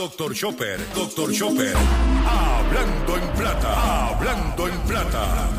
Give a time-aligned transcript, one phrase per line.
[0.00, 1.74] Doctor Chopper, Doctor Chopper.
[2.24, 5.50] Hablando en plata, hablando en plata.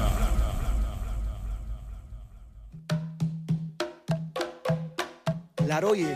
[5.68, 6.16] Laroye,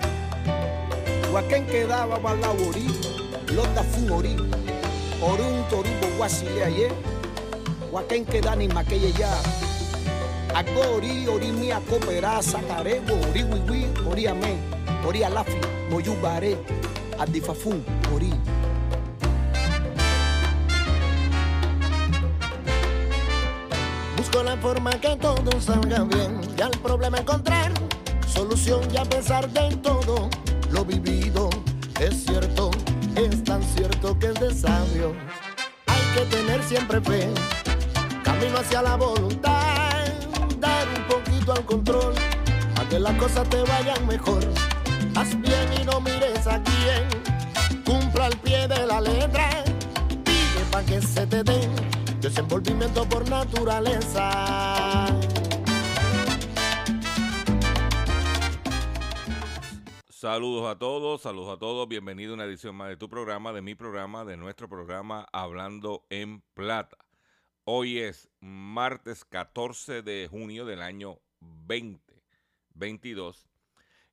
[1.31, 2.87] Huaquén quedaba balaborí,
[3.53, 4.35] Lota Fumori,
[5.21, 6.91] Orun Toribo Guasile ayer,
[7.91, 9.29] Huaquén queda ni maquille ya.
[10.55, 14.57] Agori, ori mia coopera, sacarebo, ori wiwi, ori amé,
[15.05, 15.59] ori alafi,
[15.91, 16.57] moyubare,
[17.19, 17.83] adifafun,
[18.13, 18.33] ori.
[24.17, 27.71] Busco la forma que todo salga bien y al problema encontrar
[28.27, 30.29] solución y a pesar de todo
[30.71, 31.49] lo vivido
[31.99, 32.71] es cierto,
[33.15, 35.13] es tan cierto que es de sabio.
[35.87, 37.29] Hay que tener siempre fe,
[38.23, 40.03] camino hacia la voluntad,
[40.59, 42.13] dar un poquito al control,
[42.75, 44.43] a que las cosas te vayan mejor.
[45.15, 45.35] Haz
[52.21, 55.07] que se por naturaleza.
[60.09, 63.61] Saludos a todos, saludos a todos, bienvenido a una edición más de tu programa, de
[63.61, 66.95] mi programa, de nuestro programa Hablando en Plata.
[67.65, 73.49] Hoy es martes 14 de junio del año 2022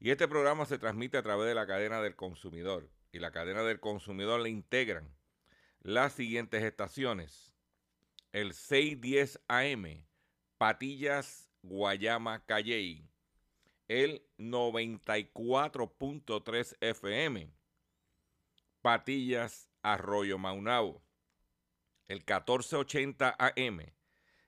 [0.01, 3.63] y este programa se transmite a través de la cadena del consumidor y la cadena
[3.63, 5.09] del consumidor le integran
[5.83, 7.55] las siguientes estaciones.
[8.33, 10.07] El 610 AM,
[10.59, 13.13] Patillas, Guayama, Calley
[13.93, 17.53] el 94.3 FM,
[18.81, 21.03] Patillas, Arroyo Maunabo,
[22.09, 23.81] el 1480 AM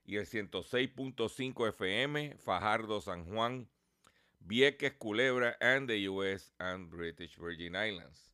[0.06, 3.68] y el 106.5 FM, Fajardo, San Juan,
[4.40, 8.33] Vieques, Culebra, and the US and British Virgin Islands.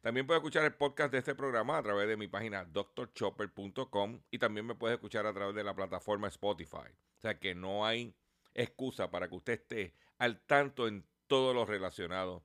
[0.00, 4.38] También puedes escuchar el podcast de este programa a través de mi página drchopper.com y
[4.38, 6.88] también me puedes escuchar a través de la plataforma Spotify.
[7.16, 8.14] O sea que no hay
[8.54, 12.44] excusa para que usted esté al tanto en todo lo relacionado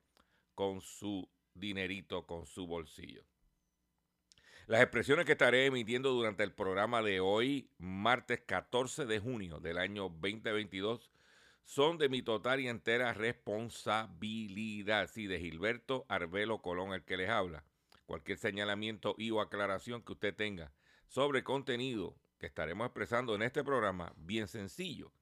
[0.55, 3.23] con su dinerito, con su bolsillo.
[4.67, 9.77] Las expresiones que estaré emitiendo durante el programa de hoy, martes 14 de junio del
[9.77, 11.11] año 2022,
[11.63, 15.09] son de mi total y entera responsabilidad.
[15.11, 17.65] Sí, de Gilberto Arbelo Colón, el que les habla.
[18.05, 20.73] Cualquier señalamiento y o aclaración que usted tenga
[21.07, 25.13] sobre contenido que estaremos expresando en este programa, bien sencillo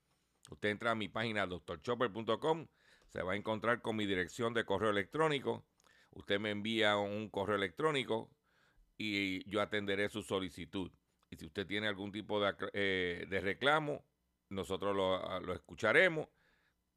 [0.51, 2.67] Usted entra a mi página doctorchopper.com,
[3.07, 5.65] se va a encontrar con mi dirección de correo electrónico.
[6.11, 8.29] Usted me envía un correo electrónico
[8.97, 10.91] y yo atenderé su solicitud.
[11.29, 14.03] Y si usted tiene algún tipo de, eh, de reclamo,
[14.51, 16.27] nosotros lo, lo escucharemos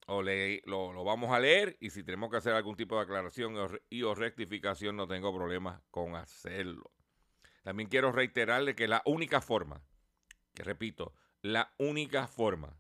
[0.07, 3.55] o lo, lo, vamos a leer y si tenemos que hacer algún tipo de aclaración
[3.89, 6.93] y o rectificación no tengo problema con hacerlo.
[7.63, 9.83] También quiero reiterarle que la única forma,
[10.53, 12.77] que repito, la única forma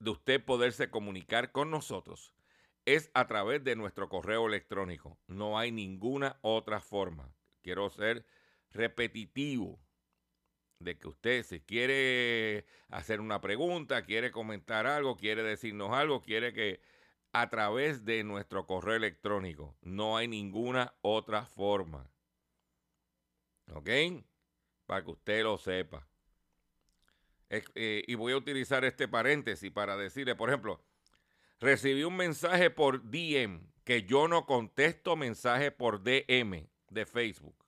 [0.00, 2.34] de usted poderse comunicar con nosotros
[2.84, 5.18] es a través de nuestro correo electrónico.
[5.26, 7.32] No hay ninguna otra forma.
[7.62, 8.26] Quiero ser
[8.70, 9.80] repetitivo
[10.78, 16.52] de que usted si quiere hacer una pregunta, quiere comentar algo, quiere decirnos algo, quiere
[16.52, 16.80] que
[17.32, 19.76] a través de nuestro correo electrónico.
[19.82, 22.10] No hay ninguna otra forma.
[23.74, 23.90] ¿Ok?
[24.86, 26.08] Para que usted lo sepa.
[27.50, 30.82] Eh, y voy a utilizar este paréntesis para decirle, por ejemplo,
[31.60, 37.65] recibí un mensaje por DM, que yo no contesto mensajes por DM de Facebook.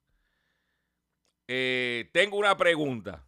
[1.49, 3.25] Eh, tengo una pregunta.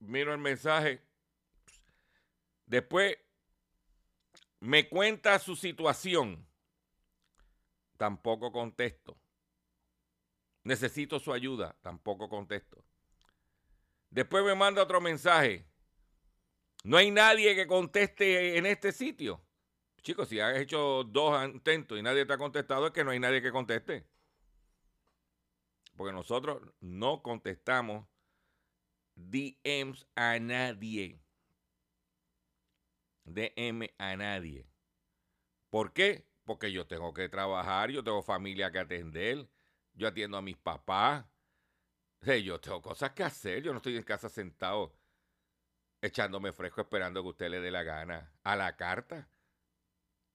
[0.00, 1.00] Miro el mensaje.
[2.66, 3.16] Después
[4.60, 6.46] me cuenta su situación.
[7.96, 9.18] Tampoco contesto.
[10.62, 11.74] Necesito su ayuda.
[11.80, 12.84] Tampoco contesto.
[14.10, 15.66] Después me manda otro mensaje.
[16.84, 19.42] No hay nadie que conteste en este sitio.
[20.02, 23.20] Chicos, si has hecho dos intentos y nadie te ha contestado, es que no hay
[23.20, 24.06] nadie que conteste.
[26.00, 28.06] Porque nosotros no contestamos
[29.16, 31.20] DMs a nadie.
[33.26, 34.66] DM a nadie.
[35.68, 36.26] ¿Por qué?
[36.46, 39.46] Porque yo tengo que trabajar, yo tengo familia que atender,
[39.92, 41.26] yo atiendo a mis papás.
[42.22, 44.96] yo tengo cosas que hacer, yo no estoy en casa sentado
[46.00, 49.28] echándome fresco esperando que usted le dé la gana a la carta.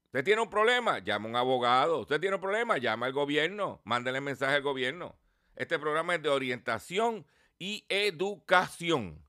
[0.05, 2.01] Usted tiene un problema, llama a un abogado.
[2.01, 5.17] Usted tiene un problema, llama al gobierno, mándele mensaje al gobierno.
[5.55, 7.25] Este programa es de orientación
[7.57, 9.25] y educación.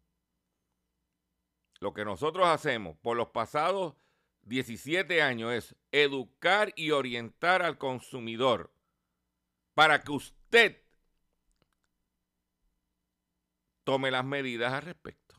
[1.79, 3.95] Lo que nosotros hacemos por los pasados
[4.43, 8.73] 17 años es educar y orientar al consumidor
[9.75, 10.83] para que usted
[13.85, 15.37] tome las medidas al respecto.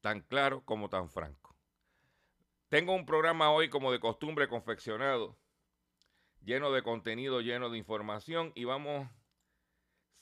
[0.00, 1.56] Tan claro como tan franco.
[2.68, 5.38] Tengo un programa hoy como de costumbre confeccionado
[6.44, 9.08] lleno de contenido, lleno de información y vamos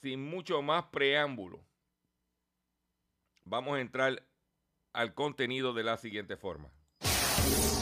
[0.00, 1.64] sin mucho más preámbulo.
[3.44, 4.24] Vamos a entrar
[4.92, 6.70] al contenido de la siguiente forma.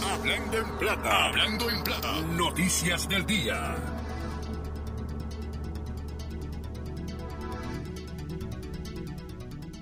[0.05, 3.77] Hablando en plata, hablando en plata, noticias del día.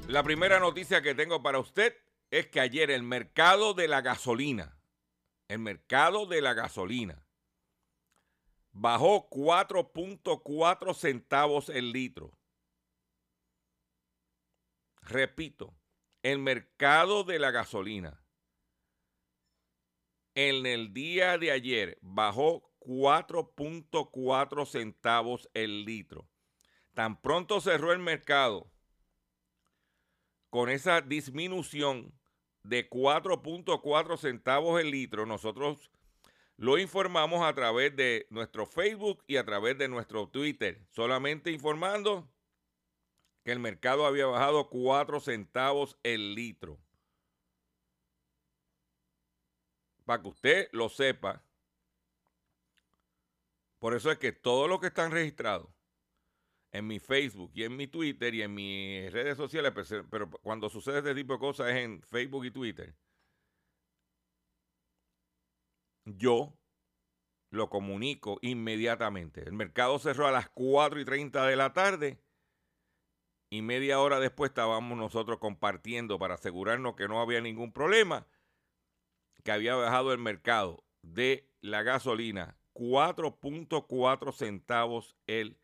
[0.09, 1.95] La primera noticia que tengo para usted
[2.31, 4.79] es que ayer el mercado de la gasolina,
[5.49, 7.28] el mercado de la gasolina,
[8.81, 12.33] bajó 4.4 centavos el litro.
[15.03, 15.75] Repito,
[16.23, 18.23] el mercado de la gasolina
[20.35, 26.29] en el día de ayer bajó 4.4 centavos el litro.
[26.95, 28.71] Tan pronto cerró el mercado
[30.51, 32.17] con esa disminución
[32.63, 35.91] de 4.4 centavos el litro, nosotros
[36.59, 42.29] lo informamos a través de nuestro Facebook y a través de nuestro Twitter, solamente informando
[43.45, 46.77] que el mercado había bajado 4 centavos el litro.
[50.05, 51.45] Para que usted lo sepa.
[53.79, 55.69] Por eso es que todos los que están registrados
[56.73, 59.73] en mi Facebook y en mi Twitter y en mis redes sociales,
[60.11, 62.97] pero cuando sucede este tipo de cosas es en Facebook y Twitter
[66.17, 66.55] yo
[67.51, 69.43] lo comunico inmediatamente.
[69.43, 72.21] El mercado cerró a las 4 y 30 de la tarde
[73.51, 78.27] y media hora después estábamos nosotros compartiendo para asegurarnos que no había ningún problema,
[79.43, 85.59] que había bajado el mercado de la gasolina 4.4 centavos el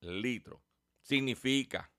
[0.00, 0.62] litro.
[1.00, 1.90] Significa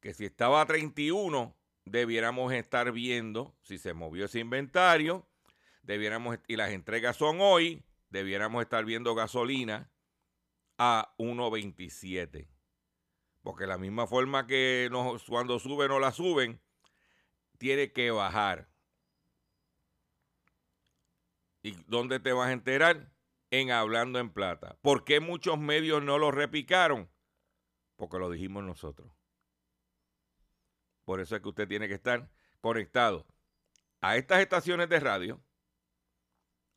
[0.00, 5.28] que si estaba a 31, debiéramos estar viendo si se movió ese inventario
[5.82, 9.90] debiéramos, y las entregas son hoy, debiéramos estar viendo gasolina
[10.78, 12.48] a 1.27.
[13.42, 14.88] Porque la misma forma que
[15.28, 16.60] cuando sube no la suben,
[17.58, 18.68] tiene que bajar.
[21.62, 23.12] ¿Y dónde te vas a enterar?
[23.50, 24.78] En Hablando en Plata.
[24.80, 27.10] ¿Por qué muchos medios no lo repicaron?
[27.96, 29.12] Porque lo dijimos nosotros.
[31.04, 32.30] Por eso es que usted tiene que estar
[32.60, 33.26] conectado
[34.00, 35.44] a estas estaciones de radio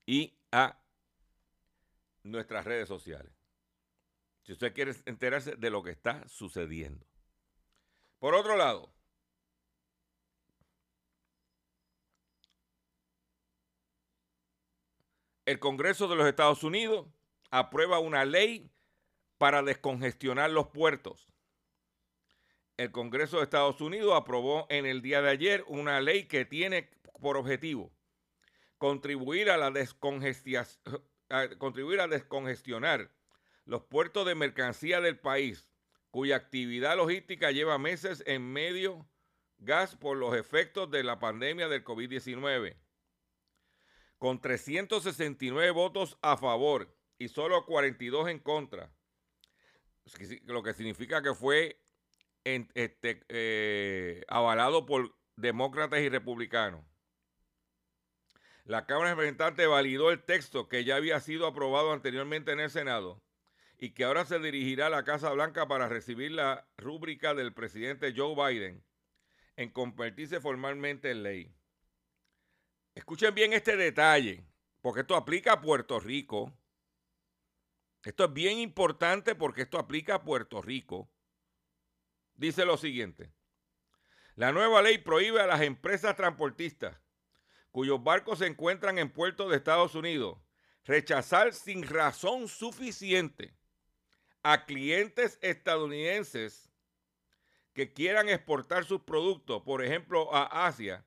[0.06, 0.80] y a
[2.24, 3.32] nuestras redes sociales.
[4.44, 7.06] Si usted quiere enterarse de lo que está sucediendo.
[8.20, 8.94] Por otro lado,
[15.46, 17.08] el Congreso de los Estados Unidos
[17.52, 18.72] aprueba una ley
[19.38, 21.28] para descongestionar los puertos.
[22.78, 26.90] El Congreso de Estados Unidos aprobó en el día de ayer una ley que tiene
[27.20, 27.95] por objetivo
[28.78, 29.74] contribuir a la
[31.58, 33.12] contribuir a descongestionar
[33.66, 35.72] los puertos de mercancía del país,
[36.12, 39.10] cuya actividad logística lleva meses en medio
[39.58, 42.78] gas por los efectos de la pandemia del COVID-19.
[44.18, 48.92] Con 369 votos a favor y solo 42 en contra,
[50.44, 51.82] lo que significa que fue
[52.44, 56.86] este, eh, avalado por demócratas y republicanos.
[58.66, 59.14] La Cámara
[59.52, 63.22] de validó el texto que ya había sido aprobado anteriormente en el Senado
[63.78, 68.16] y que ahora se dirigirá a la Casa Blanca para recibir la rúbrica del presidente
[68.18, 68.84] Joe Biden
[69.56, 71.56] en convertirse formalmente en ley.
[72.96, 74.44] Escuchen bien este detalle,
[74.82, 76.52] porque esto aplica a Puerto Rico.
[78.04, 81.08] Esto es bien importante porque esto aplica a Puerto Rico.
[82.34, 83.32] Dice lo siguiente.
[84.34, 87.05] La nueva ley prohíbe a las empresas transportistas
[87.76, 90.38] cuyos barcos se encuentran en puertos de Estados Unidos
[90.86, 93.54] rechazar sin razón suficiente
[94.44, 96.72] a clientes estadounidenses
[97.74, 101.06] que quieran exportar sus productos, por ejemplo, a Asia,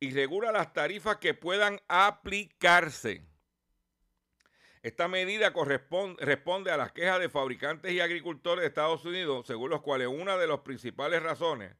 [0.00, 3.24] y regula las tarifas que puedan aplicarse.
[4.82, 9.70] Esta medida corresponde, responde a las quejas de fabricantes y agricultores de Estados Unidos, según
[9.70, 11.76] los cuales una de las principales razones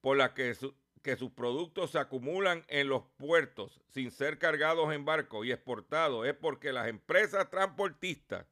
[0.00, 0.56] por las que,
[1.02, 6.26] que sus productos se acumulan en los puertos sin ser cargados en barco y exportados
[6.26, 8.46] es porque las empresas transportistas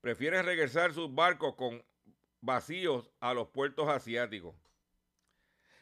[0.00, 1.84] prefieren regresar sus barcos con
[2.40, 4.56] vacíos a los puertos asiáticos.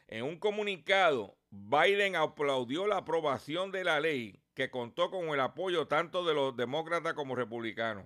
[0.07, 5.87] En un comunicado, Biden aplaudió la aprobación de la ley que contó con el apoyo
[5.87, 8.05] tanto de los demócratas como republicanos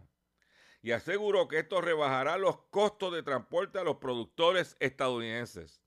[0.84, 5.83] y aseguró que esto rebajará los costos de transporte a los productores estadounidenses.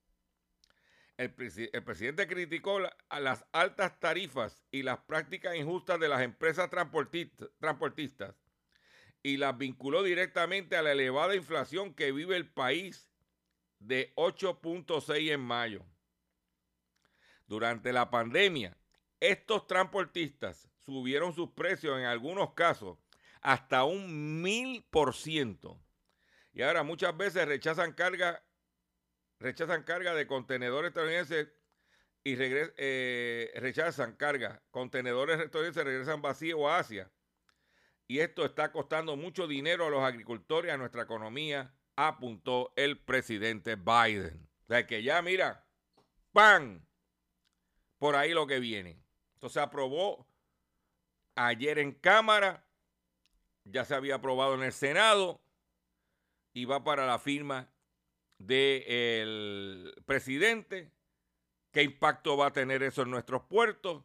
[1.17, 8.35] El, presidente criticó las altas tarifas y las prácticas injustas de las empresas transportistas
[9.23, 13.09] y las vinculó directamente a la elevada inflación que vive el país
[13.79, 15.83] de 8.6 en mayo.
[17.47, 18.77] Durante la pandemia,
[19.19, 22.99] estos transportistas subieron sus precios en algunos casos
[23.41, 25.79] hasta un mil por ciento.
[26.53, 28.43] Y ahora muchas veces rechazan carga,
[29.39, 31.49] rechazan carga de contenedores estadounidenses
[32.23, 34.61] y eh, rechazan carga.
[34.71, 37.11] Contenedores estadounidenses regresan vacíos a Asia
[38.07, 43.75] y esto está costando mucho dinero a los agricultores, a nuestra economía, apuntó el presidente
[43.75, 44.47] Biden.
[44.63, 45.65] O sea que ya, mira,
[46.31, 46.85] ¡pam!
[47.97, 49.03] Por ahí lo que viene.
[49.33, 50.27] Entonces aprobó
[51.35, 52.65] ayer en Cámara,
[53.65, 55.41] ya se había aprobado en el Senado
[56.53, 57.69] y va para la firma
[58.37, 60.91] del presidente.
[61.71, 64.03] ¿Qué impacto va a tener eso en nuestros puertos?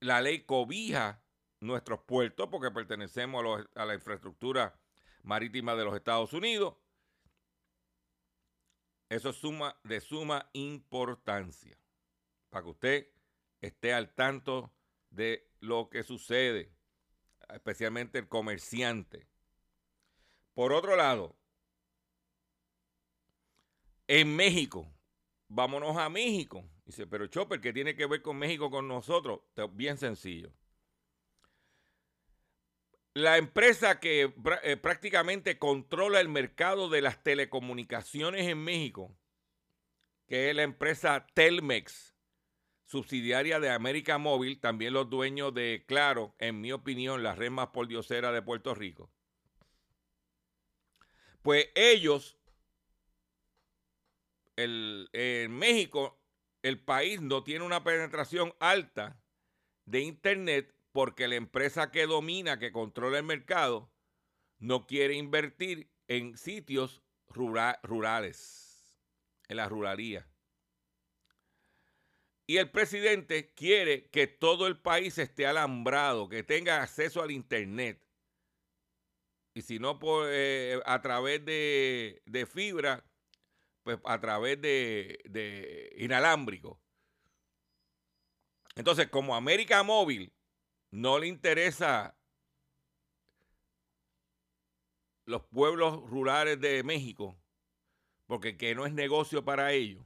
[0.00, 1.22] La ley cobija
[1.60, 4.78] nuestros puertos porque pertenecemos a, la infraestructura
[5.22, 6.76] marítima de los Estados Unidos.
[9.08, 11.78] Eso es suma, de suma importancia
[12.50, 13.08] para que usted
[13.60, 14.72] esté al tanto
[15.10, 16.72] de lo que sucede,
[17.48, 19.28] especialmente el comerciante.
[20.54, 21.36] Por otro lado,
[24.08, 24.92] en México,
[25.48, 26.64] vámonos a México.
[26.84, 29.40] Dice, pero Chopper, ¿qué tiene que ver con México con nosotros?
[29.72, 30.52] Bien sencillo.
[33.14, 39.16] La empresa que eh, prácticamente controla el mercado de las telecomunicaciones en México,
[40.26, 42.14] que es la empresa Telmex,
[42.84, 47.68] subsidiaria de América Móvil, también los dueños de Claro, en mi opinión, la red más
[47.68, 49.10] pordiosera de Puerto Rico.
[51.42, 52.35] Pues ellos,
[54.56, 56.18] en México,
[56.62, 59.22] el país no tiene una penetración alta
[59.84, 63.92] de Internet porque la empresa que domina, que controla el mercado,
[64.58, 68.98] no quiere invertir en sitios rurales,
[69.48, 70.26] en la ruralía.
[72.46, 78.00] Y el presidente quiere que todo el país esté alambrado, que tenga acceso al Internet.
[79.52, 83.04] Y si no por, eh, a través de, fibra,
[83.86, 86.82] pues a través de, de inalámbrico.
[88.74, 90.34] Entonces, como América Móvil
[90.90, 92.18] no le interesa
[95.24, 97.40] los pueblos rurales de México,
[98.26, 100.04] porque que no es negocio para ellos,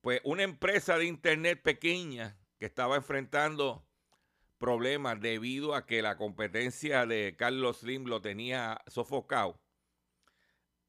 [0.00, 3.86] pues una empresa de internet pequeña que estaba enfrentando
[4.58, 9.60] problemas debido a que la competencia de Carlos Slim lo tenía sofocado,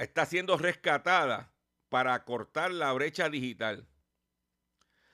[0.03, 1.53] está siendo rescatada
[1.89, 3.88] para cortar la brecha digital.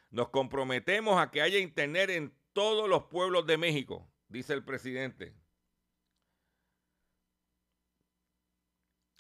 [0.10, 5.36] Nos comprometemos a que haya internet en todos los pueblos de México, dice el presidente.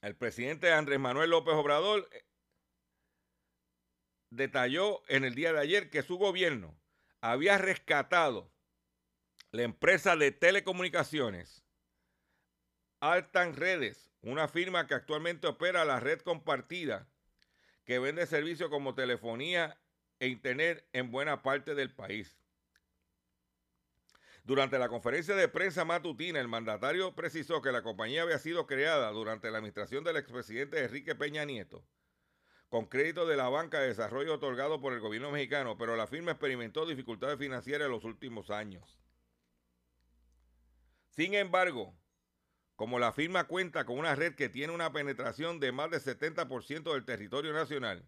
[0.01, 2.24] El presidente Andrés Manuel López Obrador eh,
[4.29, 6.79] detalló en el día de ayer que su gobierno
[7.19, 8.53] había rescatado
[9.51, 11.65] la empresa de telecomunicaciones
[13.00, 17.07] Altan Redes, una firma que actualmente opera la red compartida
[17.86, 19.79] que vende servicios como telefonía
[20.19, 22.38] e internet en buena parte del país.
[24.43, 29.12] Durante la conferencia de prensa matutina, el mandatario precisó que la compañía había sido creada
[29.12, 31.86] durante la administración del expresidente Enrique Peña Nieto,
[32.69, 36.31] con crédito de la banca de desarrollo otorgado por el gobierno mexicano, pero la firma
[36.31, 38.97] experimentó dificultades financieras en los últimos años.
[41.09, 41.93] Sin embargo,
[42.77, 46.93] como la firma cuenta con una red que tiene una penetración de más del 70%
[46.93, 48.05] del territorio nacional,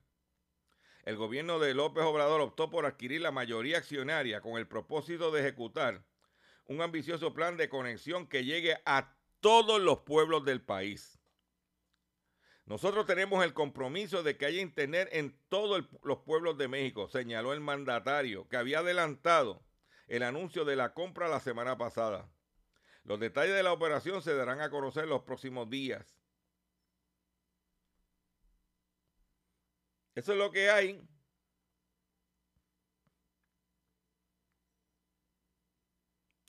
[1.05, 5.41] el gobierno de López Obrador optó por adquirir la mayoría accionaria con el propósito de
[5.41, 6.05] ejecutar
[6.65, 11.19] un ambicioso plan de conexión que llegue a todos los pueblos del país.
[12.65, 17.53] Nosotros tenemos el compromiso de que haya internet en todos los pueblos de México, señaló
[17.53, 19.63] el mandatario, que había adelantado
[20.07, 22.29] el anuncio de la compra la semana pasada.
[23.09, 26.15] Los detalles de la operación se darán a conocer los próximos días.
[30.13, 31.01] Eso es lo que hay.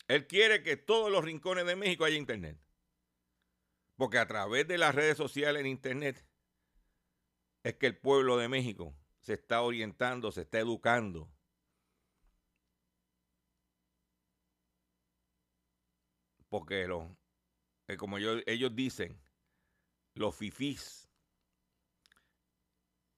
[0.06, 2.58] Él quiere que todos los rincones de México haya internet.
[3.96, 6.22] Porque a través de las redes sociales en internet
[7.62, 11.32] es que el pueblo de México se está orientando, se está educando.
[16.50, 16.86] Porque
[17.86, 19.18] eh, como ellos dicen,
[20.14, 21.08] los fifís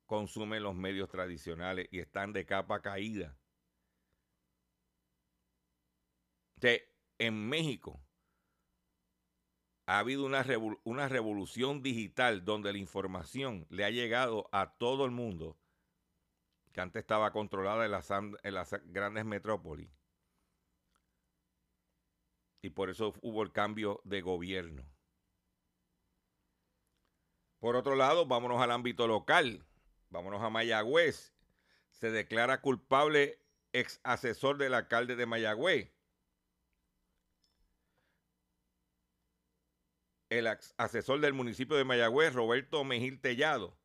[0.07, 3.37] consumen los medios tradicionales y están de capa caída.
[7.19, 8.01] en México
[9.87, 10.45] ha habido una,
[10.85, 15.59] una revolución digital donde la información le ha llegado a todo el mundo
[16.73, 19.91] que antes estaba controlada en las, en las grandes metrópolis.
[22.63, 24.87] Y por eso hubo el cambio de gobierno.
[27.59, 29.67] Por otro lado, vámonos al ámbito local.
[30.11, 31.35] Vámonos a Mayagüez.
[31.91, 33.41] Se declara culpable
[33.73, 35.93] ex asesor del alcalde de Mayagüez.
[40.31, 43.77] El asesor del municipio de Mayagüez, Roberto Mejil Tellado,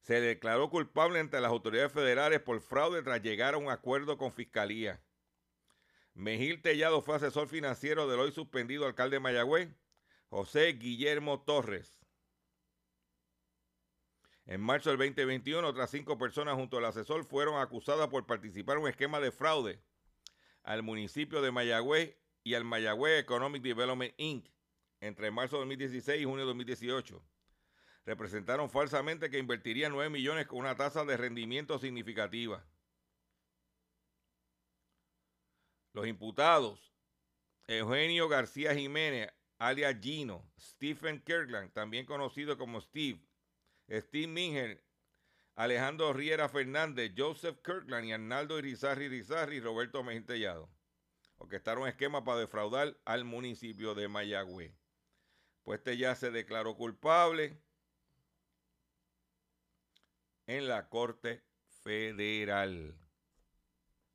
[0.00, 4.32] se declaró culpable ante las autoridades federales por fraude tras llegar a un acuerdo con
[4.32, 5.00] fiscalía.
[6.16, 9.68] Mejil Tellado fue asesor financiero del hoy suspendido alcalde de Mayagüez,
[10.30, 12.00] José Guillermo Torres.
[14.46, 18.84] En marzo del 2021, otras cinco personas junto al asesor fueron acusadas por participar en
[18.84, 19.82] un esquema de fraude
[20.62, 24.48] al municipio de Mayagüez y al Mayagüez Economic Development Inc.
[25.00, 27.22] entre marzo de 2016 y junio de 2018.
[28.06, 32.64] Representaron falsamente que invertirían 9 millones con una tasa de rendimiento significativa.
[35.96, 36.92] Los imputados,
[37.66, 43.18] Eugenio García Jiménez, alias Gino, Stephen Kirkland, también conocido como Steve,
[43.88, 44.84] Steve Minger,
[45.54, 50.68] Alejandro Riera Fernández, Joseph Kirkland y Arnaldo Irizarri Irizarri y Roberto Mejintellado.
[51.38, 54.74] Orquestaron esquema para defraudar al municipio de Mayagüez.
[55.62, 57.58] Pues este ya se declaró culpable
[60.46, 61.42] en la Corte
[61.82, 62.94] Federal,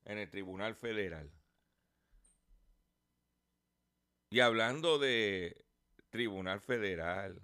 [0.06, 1.41] en el Tribunal Federal.
[4.32, 5.66] Y hablando de
[6.10, 7.42] Tribunal Federal,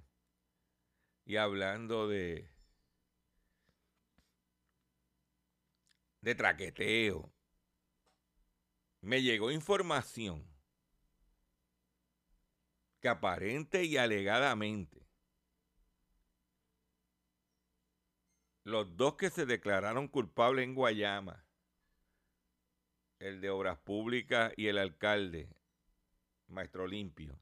[1.26, 2.50] y hablando de,
[6.22, 7.30] de traqueteo,
[9.02, 10.48] me llegó información
[13.02, 15.06] que aparente y alegadamente
[18.64, 21.46] los dos que se declararon culpables en Guayama,
[23.20, 25.57] el de Obras Públicas y el alcalde,
[26.48, 27.38] Maestro Limpio,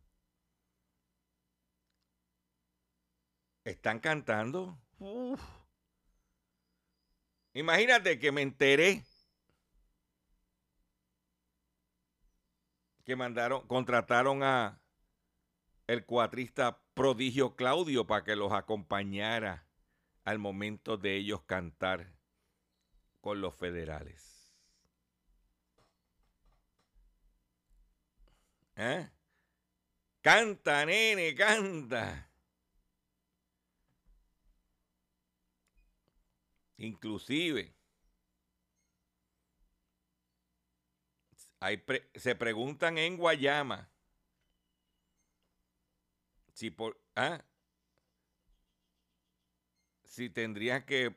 [3.63, 4.79] están cantando.
[7.53, 9.03] Imagínate que me enteré
[13.05, 14.81] que mandaron, contrataron a
[15.87, 19.67] el cuatrista prodigio Claudio para que los acompañara
[20.23, 22.13] al momento de ellos cantar
[23.21, 24.34] con los federales.
[28.75, 29.09] ¿Eh?
[30.21, 32.29] Canta, nene, canta.
[36.77, 37.73] Inclusive,
[42.15, 43.89] se preguntan en Guayama
[46.53, 47.43] si por ¿ah?
[50.03, 51.15] si tendría que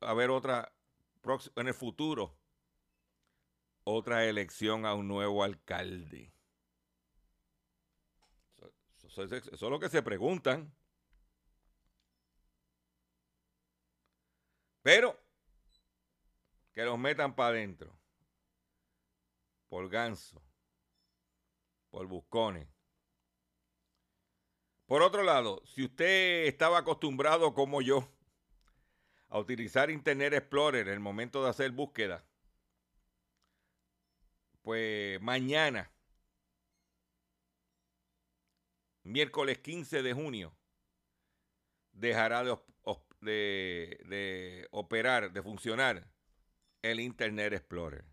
[0.00, 0.72] haber otra
[1.56, 2.38] en el futuro
[3.84, 6.35] otra elección a un nuevo alcalde.
[9.24, 10.72] Eso es lo que se preguntan.
[14.82, 15.18] Pero
[16.72, 17.98] que los metan para adentro.
[19.68, 20.42] Por ganso.
[21.90, 22.68] Por buscones.
[24.86, 28.08] Por otro lado, si usted estaba acostumbrado como yo
[29.28, 32.24] a utilizar Internet Explorer en el momento de hacer búsqueda,
[34.62, 35.90] pues mañana,
[39.06, 40.52] miércoles 15 de junio,
[41.92, 42.44] dejará
[43.20, 46.06] de, operar, de funcionar
[46.82, 48.04] el Internet Explorer.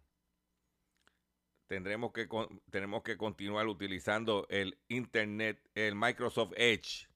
[1.67, 2.27] Tendremos que,
[2.69, 7.07] tenemos que continuar utilizando el Internet, el Microsoft Edge.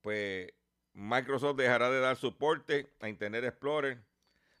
[0.00, 0.52] Pues
[0.92, 4.04] Microsoft dejará de dar soporte a Internet Explorer,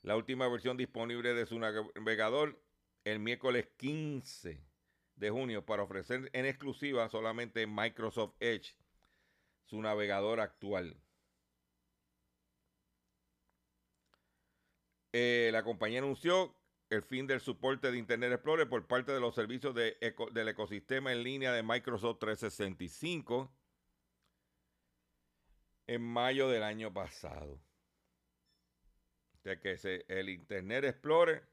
[0.02, 2.60] la última versión disponible de su navegador,
[3.04, 4.71] el miércoles 15
[5.16, 8.74] de junio para ofrecer en exclusiva solamente Microsoft Edge,
[9.64, 10.96] su navegador actual.
[15.12, 16.56] Eh, la compañía anunció
[16.88, 21.22] el fin del soporte de Internet Explorer por parte de los servicios del ecosistema en
[21.22, 23.50] línea de Microsoft 365
[25.86, 27.60] en mayo del año pasado.
[29.42, 31.48] Que el Internet Explorer,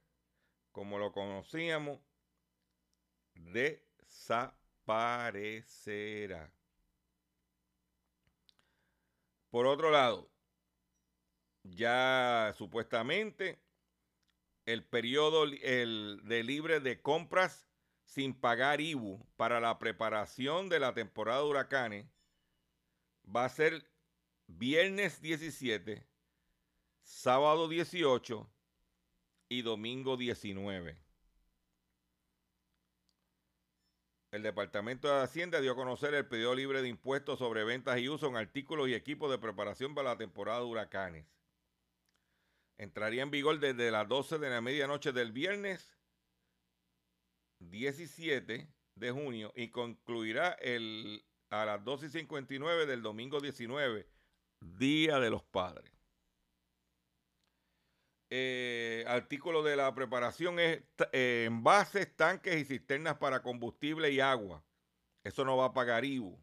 [0.71, 1.99] como lo conocíamos,
[3.51, 6.51] desaparecerá.
[9.49, 10.29] Por otro lado,
[11.63, 13.59] ya supuestamente
[14.65, 17.67] el periodo de libre de compras
[18.03, 22.05] sin pagar IBU para la preparación de la temporada de huracanes
[23.35, 23.85] va a ser
[24.47, 26.05] viernes 17,
[27.03, 28.49] sábado 18
[29.49, 31.08] y domingo 19.
[34.31, 38.09] El Departamento de Hacienda dio a conocer el pedido libre de impuestos sobre ventas y
[38.09, 41.25] uso en artículos y equipos de preparación para la temporada de huracanes.
[42.77, 45.97] Entraría en vigor desde las 12 de la medianoche del viernes
[47.59, 54.07] 17 de junio y concluirá el, a las 12 y 59 del domingo 19,
[54.59, 55.98] Día de los Padres.
[58.31, 64.63] Eh, artículo de la preparación es eh, envases, tanques y cisternas para combustible y agua.
[65.23, 66.39] Eso no va a pagar IBU.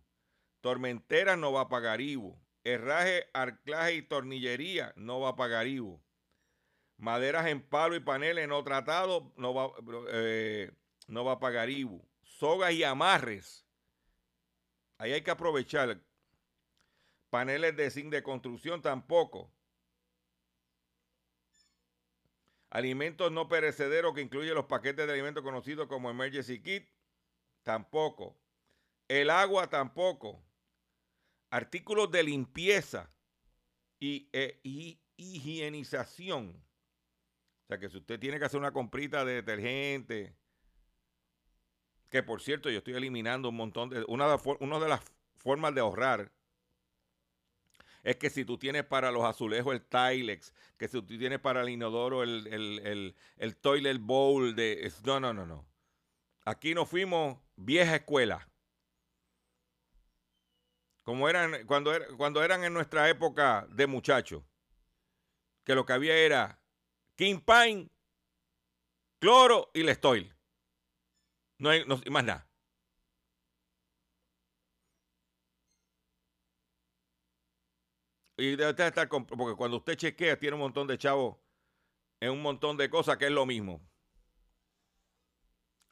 [0.60, 2.36] Tormenteras no va a pagar IBU.
[2.64, 6.02] Herraje, arclaje y tornillería no va a pagar IBU.
[6.98, 9.70] Maderas en palo y paneles no tratados no va,
[10.10, 10.72] eh,
[11.06, 12.04] no va a pagar IBU.
[12.22, 13.64] Sogas y amarres.
[14.98, 16.00] Ahí hay que aprovechar.
[17.30, 19.52] Paneles de zinc de construcción tampoco.
[22.70, 26.88] Alimentos no perecederos que incluyen los paquetes de alimentos conocidos como Emergency Kit,
[27.62, 28.36] tampoco.
[29.08, 30.42] El agua tampoco.
[31.50, 33.10] Artículos de limpieza
[34.00, 36.62] y, e, y higienización.
[37.64, 40.36] O sea que si usted tiene que hacer una comprita de detergente,
[42.10, 45.02] que por cierto yo estoy eliminando un montón de, una de las
[45.36, 46.32] formas de ahorrar
[48.06, 51.62] es que si tú tienes para los azulejos el Tilex, que si tú tienes para
[51.62, 53.16] el inodoro el,
[53.60, 54.92] toilet bowl de...
[55.02, 55.66] No, no, no, no.
[56.44, 58.48] Aquí nos fuimos vieja escuela.
[61.02, 64.44] Como eran cuando, cuando eran en nuestra época de muchachos.
[65.64, 66.60] Que lo que había era
[67.16, 67.40] King
[69.18, 70.32] cloro y Lestoil.
[71.58, 72.48] No hay más nada.
[78.36, 81.36] Y debe estar, porque cuando usted chequea, tiene un montón de chavos
[82.20, 83.80] en un montón de cosas que es lo mismo.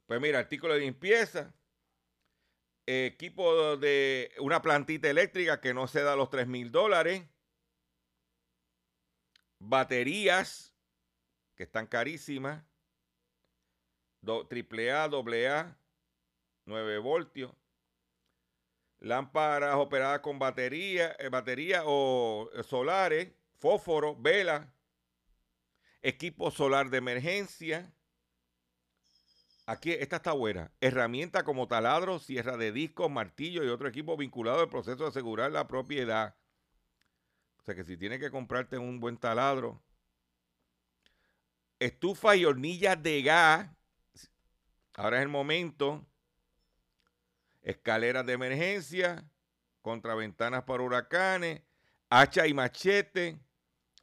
[0.06, 1.54] Pues mira, artículo de limpieza,
[2.86, 7.26] equipo de una plantita eléctrica que no se da los 3 mil dólares,
[9.58, 10.74] baterías
[11.54, 12.64] que están carísimas,
[14.22, 15.78] AAA, AA,
[16.66, 17.52] 9 voltios,
[19.04, 24.72] lámparas operadas con batería, eh, batería o eh, solares, fósforo, vela,
[26.02, 27.92] equipo solar de emergencia.
[29.66, 30.72] Aquí, esta está buena.
[30.80, 35.52] Herramienta como taladro, sierra de discos, martillo y otro equipo vinculado al proceso de asegurar
[35.52, 36.36] la propiedad.
[37.58, 39.82] O sea que si tienes que comprarte un buen taladro.
[41.78, 43.70] Estufa y hornillas de gas.
[44.94, 46.06] Ahora es el momento
[47.64, 49.24] escaleras de emergencia,
[49.82, 51.62] contraventanas para huracanes,
[52.10, 53.40] hacha y machete,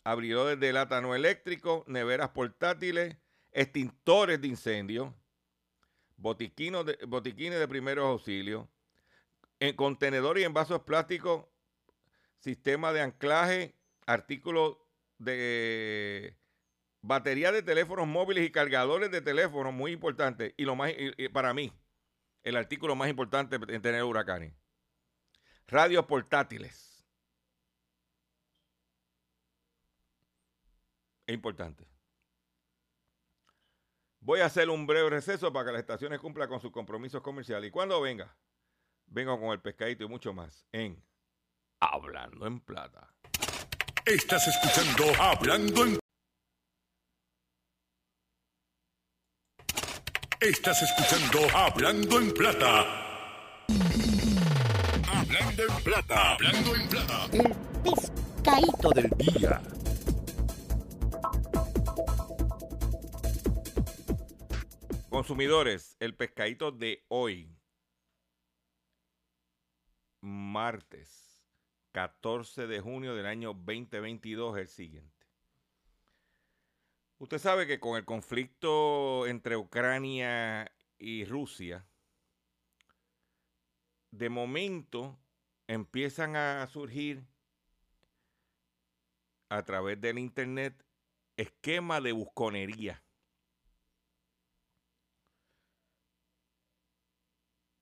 [0.04, 3.17] abridores de lata no eléctrico, neveras portátiles,
[3.52, 5.15] extintores de incendio,
[6.17, 8.67] botiquines de, botiquines de primeros auxilios,
[9.60, 11.45] en contenedores y envasos plásticos,
[12.39, 13.76] sistema de anclaje,
[14.08, 14.78] artículos
[15.19, 16.36] de
[17.02, 20.91] batería de teléfonos móviles y cargadores de teléfonos, muy importante, y lo más
[21.32, 21.71] para mí,
[22.43, 24.54] el artículo más importante en tener huracanes.
[25.67, 27.06] Radios portátiles.
[31.25, 31.88] Es importante.
[34.19, 37.69] Voy a hacer un breve receso para que las estaciones cumplan con sus compromisos comerciales.
[37.69, 38.36] Y cuando venga,
[39.08, 41.04] vengo con el pescadito y mucho más en
[41.80, 43.15] Hablando en Plata.
[44.06, 46.00] Estás escuchando Hablando en
[50.41, 53.67] Estás escuchando Hablando en Plata.
[55.08, 56.34] Hablando en Plata.
[56.34, 57.25] Hablando en Plata.
[57.32, 59.62] El pescadito del día.
[65.12, 67.56] Consumidores, el pescadito de hoy,
[70.21, 71.45] martes
[71.91, 75.20] 14 de junio del año 2022, es el siguiente.
[77.21, 81.86] Usted sabe que con el conflicto entre Ucrania y Rusia,
[84.10, 85.19] de momento
[85.67, 87.23] empiezan a surgir
[89.49, 90.84] a través del Internet
[91.38, 93.03] esquemas de busconería.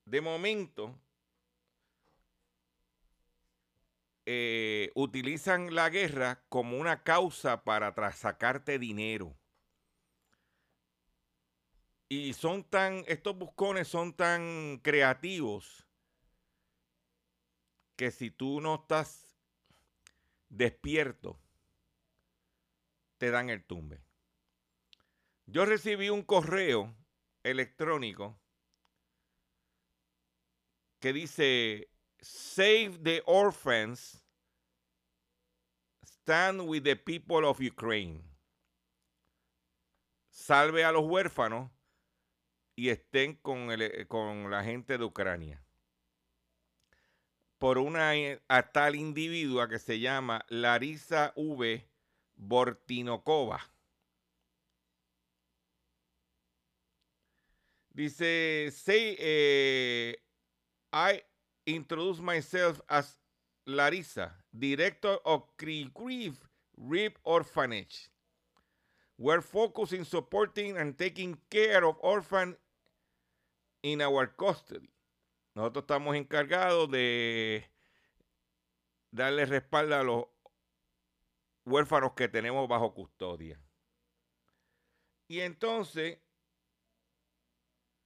[0.03, 0.99] De momento
[4.31, 9.35] eh, utilizan la guerra como una causa para sacarte dinero.
[12.07, 15.87] Y son tan, estos buscones son tan creativos
[17.95, 19.35] que si tú no estás
[20.49, 21.39] despierto,
[23.17, 23.99] te dan el tumbe.
[25.47, 26.95] Yo recibí un correo
[27.41, 28.39] electrónico
[30.99, 31.89] que dice,
[32.21, 34.18] Save the orphans,
[36.29, 38.21] stand with the people of Ukraine.
[40.29, 41.71] Salve a los huérfanos
[42.75, 43.69] y estén con,
[44.07, 45.59] con la gente de Ucrania.
[47.57, 48.11] Por una
[48.47, 51.89] a tal individua que se llama Larisa V.
[52.35, 53.59] Bortinokova.
[57.91, 60.15] Dice, say, eh,
[60.93, 61.23] I
[61.65, 63.18] introduce myself as
[63.69, 66.37] Larissa, director of Grief
[66.75, 68.09] Rib Orphanage.
[69.17, 72.55] We're focused in supporting and taking care of orphans
[73.83, 74.89] in our custody.
[75.55, 77.65] Nosotros estamos encargados de
[79.11, 80.25] darle respaldo a los
[81.65, 83.59] huérfanos que tenemos bajo custodia.
[85.27, 86.17] Y entonces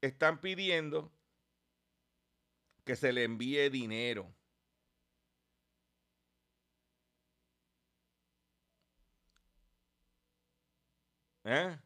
[0.02, 1.12] están pidiendo
[2.84, 4.34] que se le envíe dinero.
[11.44, 11.78] ¿Eh?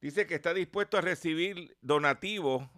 [0.00, 2.68] Dice que está dispuesto a recibir donativos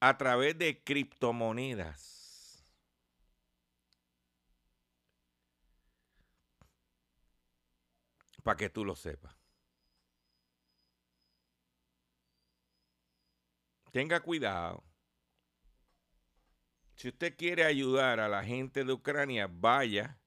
[0.00, 2.64] a través de criptomonedas.
[8.42, 9.40] Para que tú lo sepas.
[13.90, 14.84] tenga cuidado.
[16.96, 20.19] Si usted quiere ayudar a la gente de Ucrania, vaya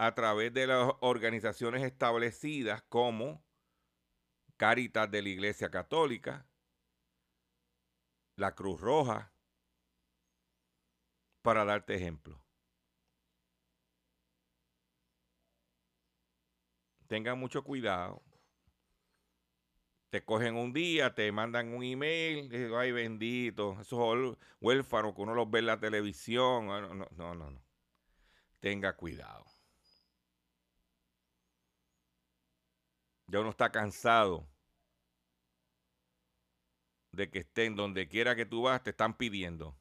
[0.00, 3.44] a través de las organizaciones establecidas como
[4.56, 6.46] Caritas de la Iglesia Católica,
[8.36, 9.32] la Cruz Roja,
[11.42, 12.40] para darte ejemplo.
[17.08, 18.22] Tenga mucho cuidado
[20.10, 25.50] te cogen un día, te mandan un email, ay bendito, esos huérfanos que uno los
[25.50, 26.70] ve en la televisión.
[26.70, 27.62] Ah, no, no, no.
[28.60, 29.57] Tenga cuidado.
[33.28, 34.48] Ya uno está cansado
[37.12, 39.76] de que estén donde quiera que tú vas, te están pidiendo.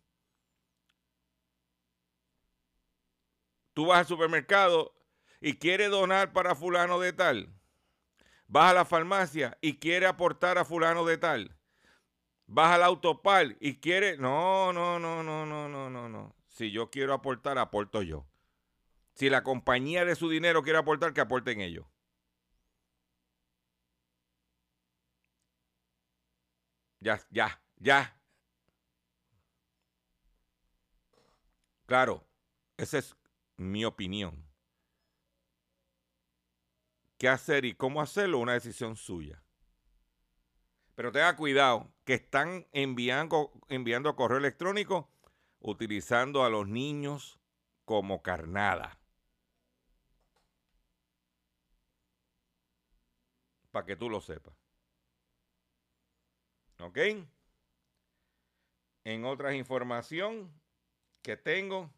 [3.73, 4.93] Tú vas al supermercado
[5.41, 7.57] y quieres donar para fulano de tal
[8.47, 11.55] vas a la farmacia y quiere aportar a fulano de tal.
[12.47, 14.17] Vas al autopal y quiere...
[14.17, 16.35] No, no, no, no, no, no, no, no.
[16.47, 18.25] Si yo quiero aportar, aporto yo.
[19.13, 21.85] Si la compañía de su dinero quiere aportar, que aporten ellos.
[27.01, 28.13] Ya, ya, ya.
[31.85, 32.27] Claro,
[32.77, 33.15] esa es
[33.57, 34.47] mi opinión
[37.17, 39.41] qué hacer y cómo hacerlo, una decisión suya.
[40.95, 45.09] Pero tenga cuidado, que están enviando, enviando correo electrónico
[45.59, 47.39] utilizando a los niños
[47.85, 48.99] como carnada.
[53.71, 54.66] Para que tú lo sepas.
[56.79, 56.97] ¿Ok?
[59.03, 60.53] En otras información
[61.21, 61.91] que tengo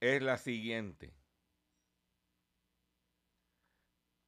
[0.00, 1.16] es la siguiente.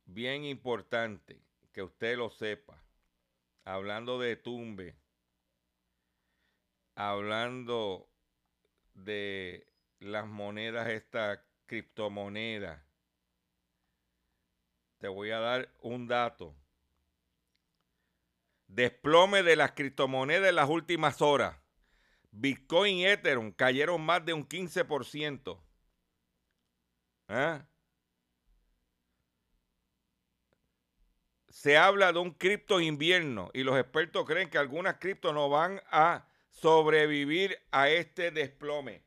[0.08, 1.40] bien importante
[1.72, 2.82] que usted lo sepa,
[3.64, 4.96] hablando de tumbe,
[6.94, 8.10] hablando
[8.94, 12.84] de las monedas, esta criptomoneda.
[14.98, 16.56] Te voy a dar un dato.
[18.68, 21.56] Desplome de las criptomonedas en las últimas horas.
[22.30, 25.60] Bitcoin y Ethereum cayeron más de un 15%.
[27.28, 27.66] ¿Ah?
[31.48, 35.82] Se habla de un cripto invierno y los expertos creen que algunas criptos no van
[35.90, 39.02] a sobrevivir a este desplome.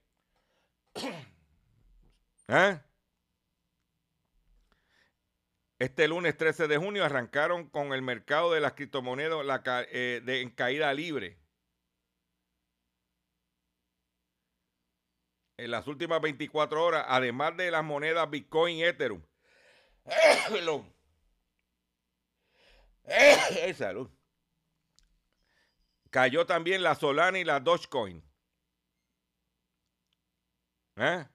[2.48, 2.82] ¿Ah?
[5.82, 9.44] Este lunes 13 de junio arrancaron con el mercado de las criptomonedas
[9.92, 11.40] eh, en caída libre.
[15.58, 19.24] en las últimas 24 horas, además de las monedas Bitcoin y Ethereum.
[23.76, 24.08] Salud.
[26.12, 28.24] Cayó también la Solana y la Dogecoin.
[30.98, 31.26] ¿Eh?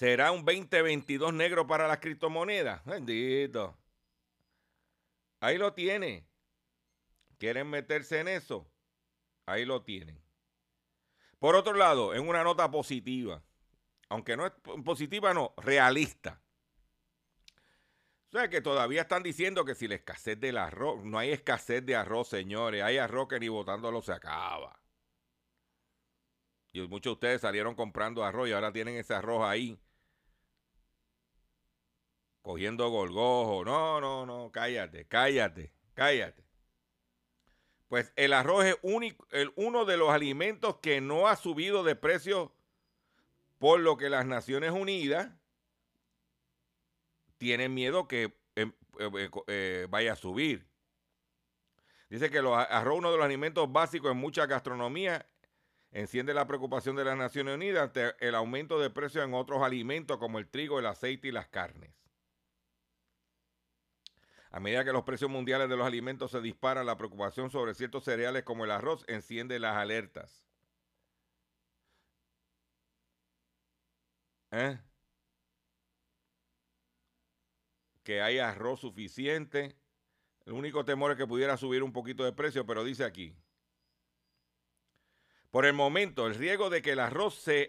[0.00, 2.82] ¿Será un 2022 negro para las criptomonedas?
[2.86, 3.76] Bendito.
[5.40, 6.26] Ahí lo tiene.
[7.36, 8.66] ¿Quieren meterse en eso?
[9.44, 10.18] Ahí lo tienen.
[11.38, 13.42] Por otro lado, en una nota positiva,
[14.08, 16.40] aunque no es positiva, no, realista.
[18.28, 21.84] O sea que todavía están diciendo que si la escasez del arroz, no hay escasez
[21.84, 24.80] de arroz, señores, hay arroz que ni botándolo se acaba.
[26.72, 29.78] Y muchos de ustedes salieron comprando arroz y ahora tienen ese arroz ahí.
[32.42, 33.64] Cogiendo golgojo.
[33.64, 36.44] No, no, no, cállate, cállate, cállate.
[37.88, 38.76] Pues el arroz es
[39.56, 42.54] uno de los alimentos que no ha subido de precio,
[43.58, 45.32] por lo que las Naciones Unidas
[47.36, 50.66] tienen miedo que em, eh, eh, vaya a subir.
[52.10, 55.26] Dice que el arroz, uno de los alimentos básicos en mucha gastronomía,
[55.92, 60.18] enciende la preocupación de las Naciones Unidas ante el aumento de precios en otros alimentos
[60.18, 61.90] como el trigo, el aceite y las carnes.
[64.50, 68.04] A medida que los precios mundiales de los alimentos se disparan, la preocupación sobre ciertos
[68.04, 70.44] cereales como el arroz enciende las alertas.
[74.50, 74.78] ¿Eh?
[78.02, 79.76] Que hay arroz suficiente.
[80.44, 83.36] El único temor es que pudiera subir un poquito de precio, pero dice aquí.
[85.52, 87.68] Por el momento, el riesgo de que el arroz se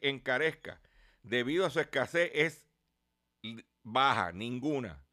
[0.00, 0.80] encarezca
[1.22, 2.66] debido a su escasez es
[3.82, 5.07] baja, ninguna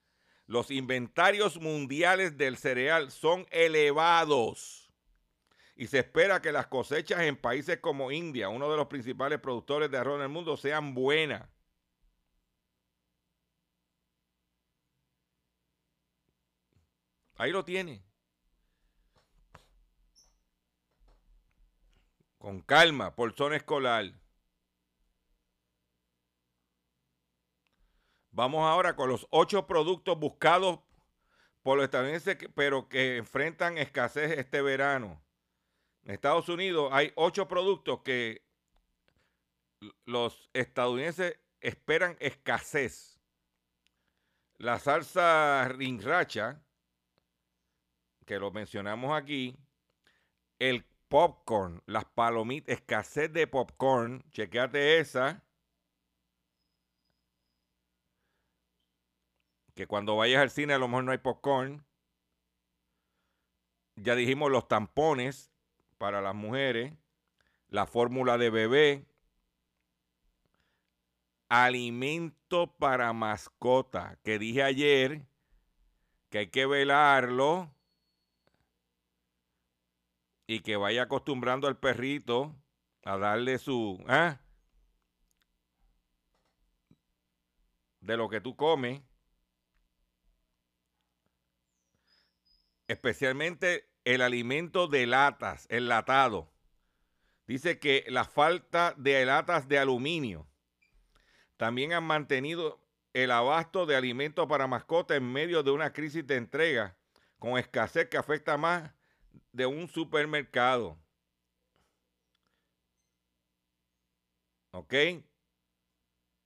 [0.47, 4.85] los inventarios mundiales del cereal son elevados
[5.75, 9.91] y se espera que las cosechas en países como India, uno de los principales productores
[9.91, 11.47] de arroz en el mundo, sean buenas.
[17.37, 18.01] Ahí lo tiene.
[22.37, 24.13] Con calma, por zona escolar.
[28.35, 30.81] Vamos ahora con los ocho productos buscados
[31.63, 35.23] por los estadounidenses, pero que enfrentan escasez este verano.
[36.03, 38.45] En Estados Unidos hay ocho productos que
[40.03, 43.17] los estadounidenses esperan escasez.
[44.57, 46.61] La salsa rinracha,
[48.25, 49.57] que lo mencionamos aquí,
[50.59, 55.44] el popcorn, las palomitas, escasez de popcorn, chequeate esa.
[59.75, 61.85] Que cuando vayas al cine a lo mejor no hay popcorn.
[63.97, 65.51] Ya dijimos los tampones
[65.97, 66.93] para las mujeres,
[67.67, 69.05] la fórmula de bebé,
[71.49, 75.25] alimento para mascota, que dije ayer
[76.29, 77.71] que hay que velarlo
[80.47, 82.55] y que vaya acostumbrando al perrito
[83.03, 84.03] a darle su...
[84.07, 84.39] ¿ah?
[87.99, 89.01] De lo que tú comes.
[92.87, 96.51] Especialmente el alimento de latas, el latado.
[97.47, 100.47] Dice que la falta de latas de aluminio
[101.57, 102.81] también han mantenido
[103.13, 106.97] el abasto de alimentos para mascotas en medio de una crisis de entrega
[107.39, 108.91] con escasez que afecta más
[109.51, 110.99] de un supermercado.
[114.71, 114.93] ¿Ok?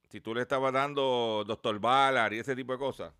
[0.08, 3.12] Si tú le estabas dando doctor Ballard y ese tipo de cosas,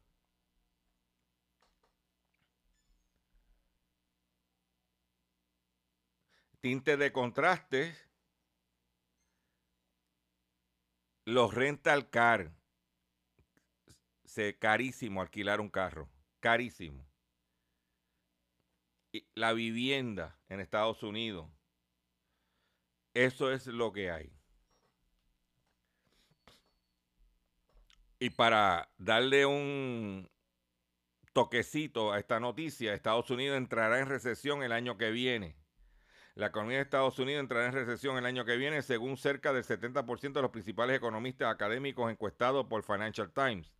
[6.61, 7.95] tinte de contraste,
[11.25, 12.53] los rental car,
[14.25, 16.09] se carísimo alquilar un carro,
[16.41, 17.07] carísimo.
[19.35, 21.51] la vivienda en Estados Unidos.
[23.13, 24.33] Eso es lo que hay.
[28.21, 30.31] Y para darle un
[31.33, 35.60] toquecito a esta noticia, Estados Unidos entrará en recesión el año que viene.
[36.35, 39.65] La economía de Estados Unidos entrará en recesión el año que viene, según cerca del
[39.65, 43.73] 70% de los principales economistas académicos encuestados por Financial Times.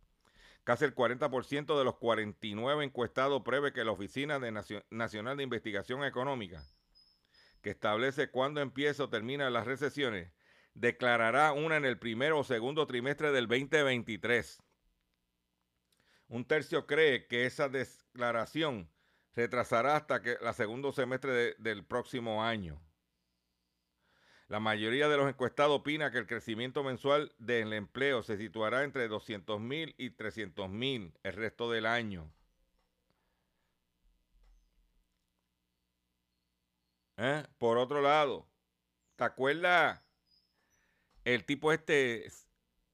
[0.63, 4.39] Casi el 40% de los 49 encuestados prevé que la Oficina
[4.91, 6.63] Nacional de Investigación Económica,
[7.61, 10.31] que establece cuándo empieza o termina las recesiones,
[10.73, 14.59] declarará una en el primero o segundo trimestre del 2023.
[16.27, 18.89] Un tercio cree que esa declaración
[19.35, 22.81] retrasará hasta que la segundo semestre del próximo año.
[24.47, 29.07] La mayoría de los encuestados opina que el crecimiento mensual del empleo se situará entre
[29.07, 32.29] 200 mil y 300 mil el resto del año.
[37.15, 37.45] ¿Eh?
[37.57, 38.45] Por otro lado,
[39.15, 40.01] ¿te acuerdas
[41.23, 42.25] el tipo este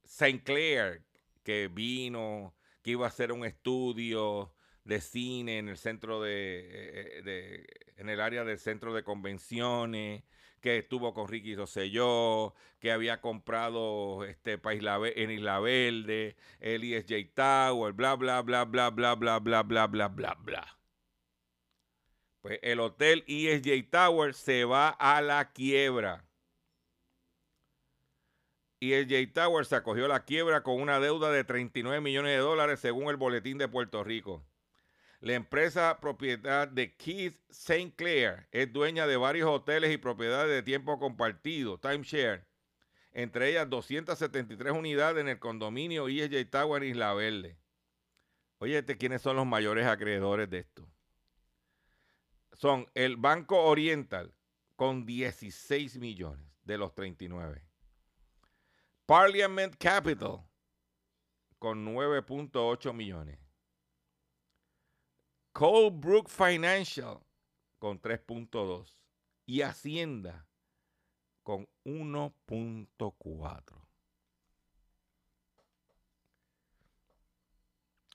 [0.03, 0.43] St.
[0.43, 1.03] Clair
[1.43, 4.53] que vino, que iba a hacer un estudio
[4.87, 7.65] de cine en el centro de, eh,
[7.97, 10.23] en el área del centro de convenciones?
[10.61, 17.93] que estuvo con Ricky Rosselló, que había comprado este en Isla Verde, el ESJ Tower,
[17.93, 20.79] bla, bla, bla, bla, bla, bla, bla, bla, bla, bla, bla.
[22.41, 26.25] Pues el hotel ESJ Tower se va a la quiebra.
[28.79, 32.79] ESJ Tower se acogió a la quiebra con una deuda de 39 millones de dólares
[32.79, 34.43] según el boletín de Puerto Rico.
[35.19, 37.93] La empresa propiedad de Keith St.
[37.95, 42.45] Clair es dueña de varios hoteles y propiedades de tiempo compartido, timeshare,
[43.13, 47.57] entre ellas 273 unidades en el condominio ESJ Tower Isla Verde.
[48.59, 50.87] Oye, ¿quiénes son los mayores acreedores de esto?
[52.53, 54.35] Son el Banco Oriental
[54.75, 57.63] con 16 millones de los 39.
[59.07, 60.43] Parliament Capital
[61.57, 63.46] con 9.8 millones.
[65.57, 67.19] Colebrook Financial
[67.79, 68.95] con 3.2
[69.47, 70.47] y Hacienda
[71.41, 73.63] con 1.4.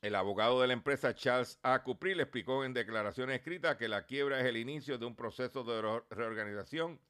[0.03, 1.83] El abogado de la empresa Charles A.
[1.83, 6.01] Cupril explicó en declaraciones escritas que la quiebra es el inicio de un proceso de
[6.11, 7.01] reorganización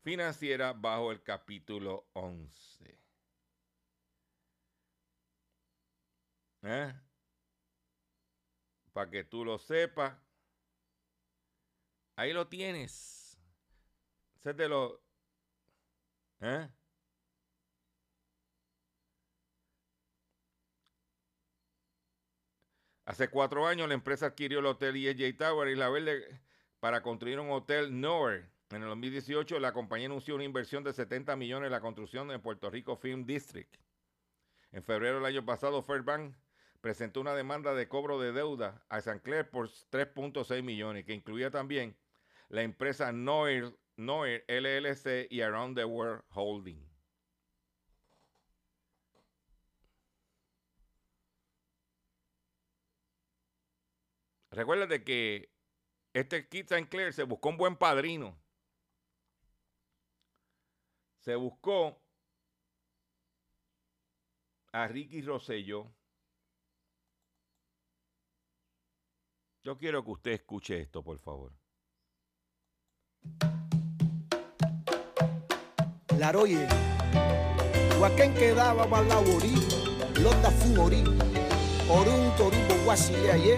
[0.00, 2.98] financiera bajo el capítulo 11.
[6.62, 6.94] ¿Eh?
[8.92, 10.16] Para que tú lo sepas.
[12.16, 13.38] Ahí lo tienes.
[14.44, 15.02] Ese lo.
[16.40, 16.68] ¿Eh?
[23.04, 26.40] Hace cuatro años la empresa adquirió el hotel EJ Tower y la Verde
[26.80, 28.48] para construir un hotel Nowhere.
[28.70, 32.38] En el 2018 la compañía anunció una inversión de 70 millones en la construcción de
[32.38, 33.76] Puerto Rico Film District.
[34.70, 36.34] En febrero del año pasado, Fairbank
[36.82, 41.50] presentó una demanda de cobro de deuda a San Clair por 3.6 millones, que incluía
[41.50, 41.96] también
[42.48, 46.84] la empresa Noir, Noir LLC y Around the World Holding.
[54.50, 55.50] Recuerda que
[56.12, 56.88] este Kit St.
[56.90, 58.36] Clair se buscó un buen padrino.
[61.20, 62.02] Se buscó
[64.72, 65.94] a Ricky Rosselló
[69.64, 71.52] Yo quiero que usted escuche esto, por favor.
[76.18, 76.66] Laroye,
[78.00, 79.54] Huacán quedaba balabori,
[80.20, 81.04] Lota Fumori,
[81.88, 83.56] Orun Torubo Guasiaye,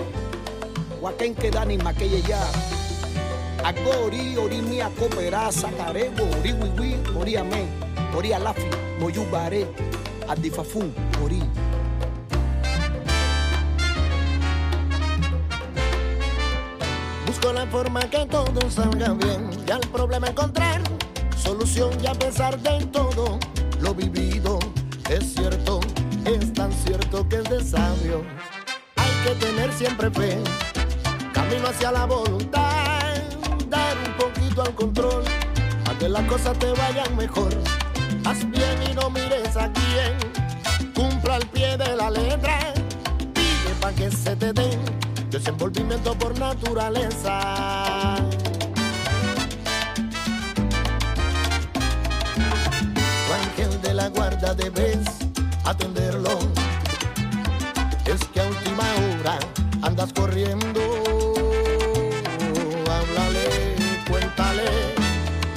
[1.00, 2.40] Huacán quedaba ni maquille ya.
[3.64, 7.66] Agori, Orimia Copera, Sacarebo, Oriwiwi, Oriamé,
[8.14, 8.68] Orialafi,
[9.00, 9.66] Moyubaré,
[10.28, 10.94] Adifafun,
[11.24, 11.40] Ori.
[17.43, 20.80] Con la forma que todo salga bien y al problema encontrar
[21.37, 23.39] solución y a pesar de todo
[23.80, 24.59] lo vivido
[25.11, 25.80] es cierto,
[26.24, 28.22] es tan cierto que es de sabio.
[28.97, 30.39] Hay que tener siempre fe,
[31.35, 33.14] camino hacia la voluntad,
[33.68, 35.24] dar un poquito al control,
[35.91, 37.53] a que las cosas te vayan mejor.
[38.24, 42.59] Haz bien y no mires a quién, cumpla al pie de la letra,
[43.35, 45.03] pide para que se te den
[45.35, 45.41] yo
[46.14, 47.41] por naturaleza.
[53.26, 55.01] Tu ángel de la guarda debes
[55.64, 56.39] atenderlo.
[58.07, 59.37] Es que a última hora
[59.82, 60.80] andas corriendo.
[62.89, 63.74] Háblale,
[64.09, 64.70] cuéntale,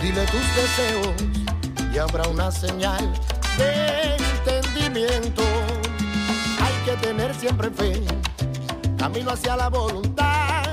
[0.02, 3.14] dile tus deseos y habrá una señal
[3.60, 5.44] de entendimiento.
[6.60, 8.04] Hay que tener siempre fe
[8.98, 10.64] camino hacia la voluntad.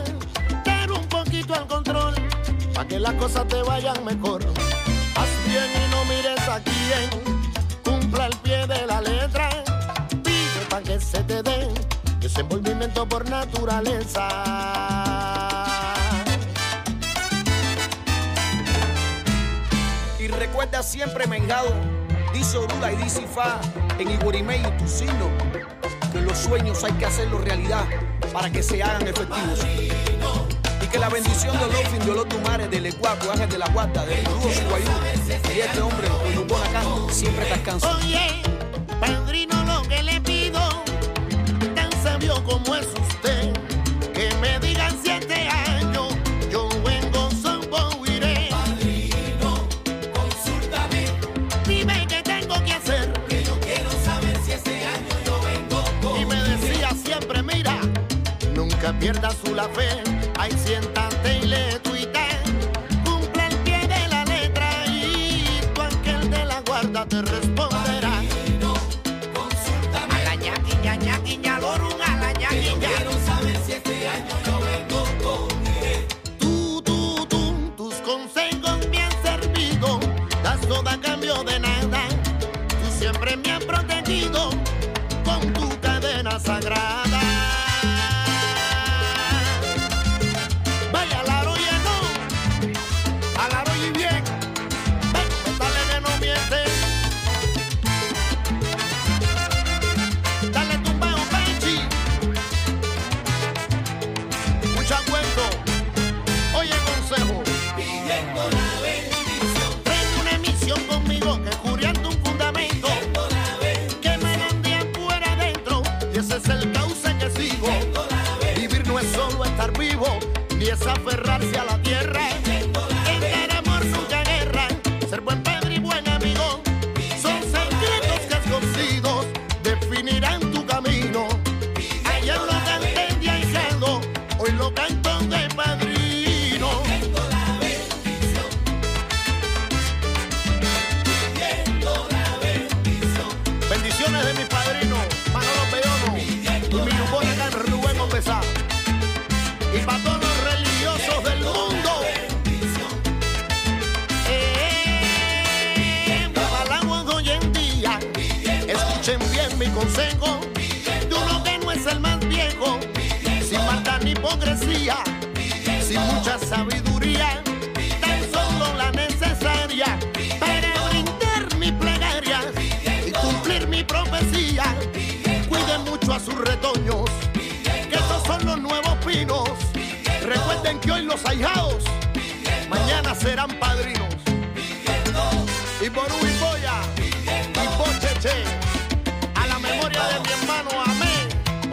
[0.65, 2.15] Pero un poquito al control,
[2.75, 4.43] para que las cosas te vayan mejor.
[5.17, 7.45] Haz bien y no mires a quién,
[7.85, 9.49] cumpla el pie de la letra.
[10.23, 11.69] Pide para que se te dé
[12.21, 14.29] desenvolvimiento por naturaleza.
[20.19, 21.71] Y recuerda siempre, Mengado,
[22.33, 22.59] dice
[22.93, 23.27] y dice
[23.99, 25.29] en Igurimey y Tucino,
[26.23, 27.85] los sueños hay que hacerlos realidad
[28.33, 29.61] para que se hagan efectivos.
[30.81, 34.23] Y que la bendición de Olofin, de Olotumares, de Lecuaco, Ángel de la Guata, de
[34.23, 34.91] Rudo Guayú
[35.55, 37.97] y este hombre, Olubonacán, siempre te alcanza.
[37.97, 38.43] Oye,
[39.01, 40.61] padrino, lo que le pido,
[41.75, 43.44] tan sabio como es usted.
[59.21, 59.44] that's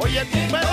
[0.04, 0.71] Oye, tú me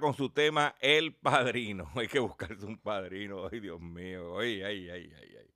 [0.00, 1.90] Con su tema El Padrino.
[1.94, 3.48] Hay que buscarse un padrino.
[3.50, 4.38] Ay, Dios mío.
[4.38, 5.54] Ay, ay, ay, ay, ay.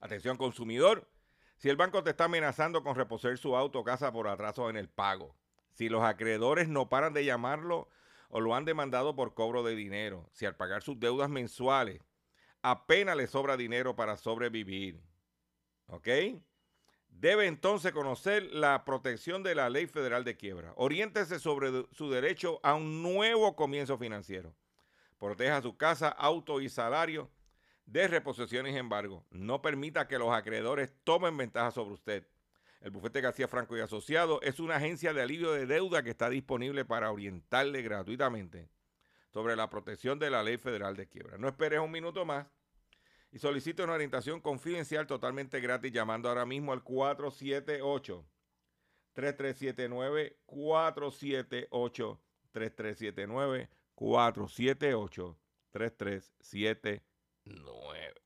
[0.00, 1.08] Atención, consumidor.
[1.56, 4.76] Si el banco te está amenazando con reposer su auto o casa por atraso en
[4.76, 5.36] el pago,
[5.72, 7.88] si los acreedores no paran de llamarlo
[8.28, 12.02] o lo han demandado por cobro de dinero, si al pagar sus deudas mensuales
[12.62, 15.02] apenas le sobra dinero para sobrevivir,
[15.86, 16.08] ¿ok?
[17.20, 20.72] debe entonces conocer la protección de la ley federal de quiebra.
[20.76, 24.54] Oriéntese sobre su derecho a un nuevo comienzo financiero.
[25.18, 27.30] Proteja su casa, auto y salario
[27.86, 29.24] de reposiciones y embargo.
[29.30, 32.26] No permita que los acreedores tomen ventaja sobre usted.
[32.80, 36.28] El bufete García Franco y Asociado es una agencia de alivio de deuda que está
[36.28, 38.68] disponible para orientarle gratuitamente
[39.32, 41.38] sobre la protección de la ley federal de quiebra.
[41.38, 42.46] No esperes un minuto más
[43.36, 48.24] y solicite una orientación confidencial totalmente gratis llamando ahora mismo al 478
[49.12, 52.20] 3379 478
[52.52, 55.38] 3379 478
[55.70, 58.25] 3379.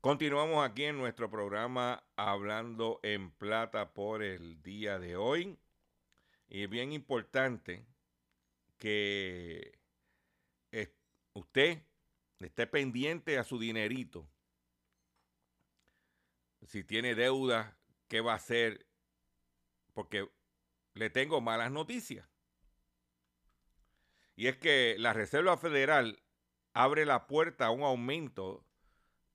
[0.00, 5.58] Continuamos aquí en nuestro programa Hablando en Plata por el día de hoy.
[6.48, 7.84] Y es bien importante
[8.78, 9.78] que
[11.34, 11.82] usted
[12.38, 14.26] esté pendiente a su dinerito.
[16.62, 17.76] Si tiene deuda,
[18.08, 18.86] ¿qué va a hacer?
[19.92, 20.30] Porque
[20.94, 22.26] le tengo malas noticias.
[24.34, 26.22] Y es que la Reserva Federal
[26.72, 28.64] abre la puerta a un aumento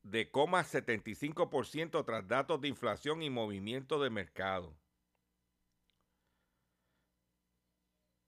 [0.05, 4.77] de 0,75% tras datos de inflación y movimiento de mercado.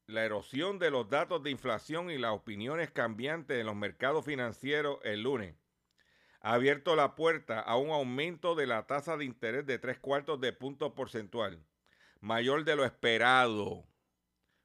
[0.07, 4.97] La erosión de los datos de inflación y las opiniones cambiantes en los mercados financieros
[5.03, 5.55] el lunes
[6.39, 10.39] ha abierto la puerta a un aumento de la tasa de interés de tres cuartos
[10.39, 11.63] de punto porcentual,
[12.21, 13.85] mayor de lo esperado,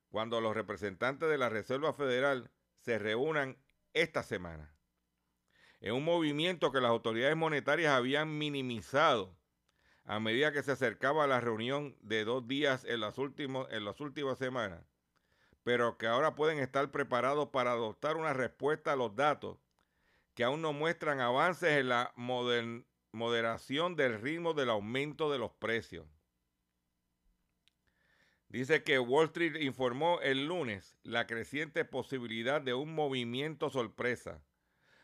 [0.08, 3.58] cuando los representantes de la Reserva Federal se reúnan
[3.92, 4.71] esta semana
[5.82, 9.36] en un movimiento que las autoridades monetarias habían minimizado
[10.04, 14.00] a medida que se acercaba a la reunión de dos días en las, en las
[14.00, 14.84] últimas semanas,
[15.64, 19.58] pero que ahora pueden estar preparados para adoptar una respuesta a los datos
[20.34, 22.14] que aún no muestran avances en la
[23.10, 26.06] moderación del ritmo del aumento de los precios.
[28.48, 34.42] Dice que Wall Street informó el lunes la creciente posibilidad de un movimiento sorpresa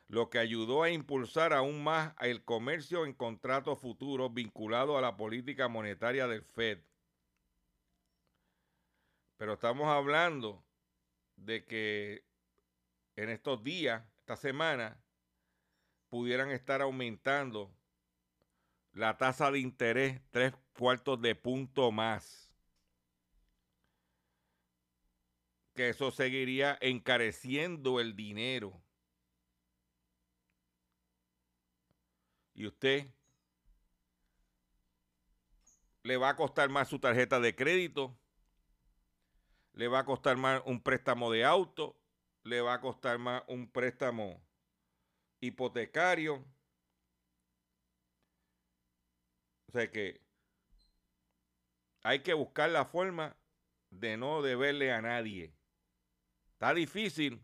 [0.08, 5.16] lo que ayudó a impulsar aún más el comercio en contratos futuros vinculados a la
[5.16, 6.80] política monetaria del Fed.
[9.36, 10.64] Pero estamos hablando
[11.36, 12.24] de que
[13.16, 14.98] en estos días, esta semana,
[16.08, 17.70] pudieran estar aumentando
[18.92, 22.50] la tasa de interés tres cuartos de punto más.
[25.74, 28.82] Que eso seguiría encareciendo el dinero.
[32.58, 33.06] Y usted
[36.02, 38.18] le va a costar más su tarjeta de crédito,
[39.74, 41.96] le va a costar más un préstamo de auto,
[42.42, 44.42] le va a costar más un préstamo
[45.38, 46.44] hipotecario.
[49.68, 50.20] O sea que
[52.02, 53.36] hay que buscar la forma
[53.90, 55.54] de no deberle a nadie.
[56.54, 57.40] Está difícil,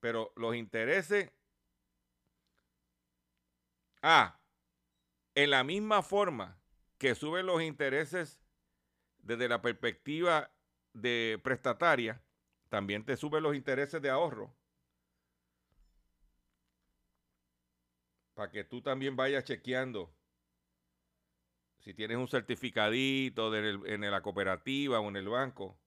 [0.00, 1.32] pero los intereses
[4.02, 4.38] Ah,
[5.34, 6.56] en la misma forma
[6.98, 8.40] que suben los intereses
[9.18, 10.50] desde la perspectiva
[10.92, 12.22] de prestataria,
[12.68, 14.54] también te suben los intereses de ahorro.
[18.34, 20.14] Para que tú también vayas chequeando
[21.80, 25.78] si tienes un certificadito en la cooperativa o en el banco,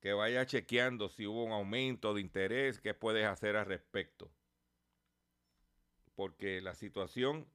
[0.00, 4.32] que vayas chequeando si hubo un aumento de interés, qué puedes hacer al respecto
[6.18, 7.48] porque la situación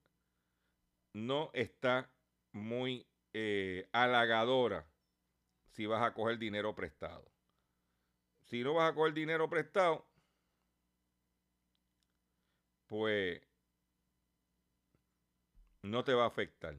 [1.11, 2.09] no está
[2.53, 4.87] muy eh, halagadora
[5.65, 7.29] si vas a coger dinero prestado.
[8.45, 10.07] Si no vas a coger dinero prestado,
[12.87, 13.41] pues
[15.81, 16.77] no te va a afectar.